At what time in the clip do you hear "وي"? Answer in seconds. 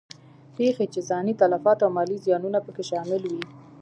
3.31-3.43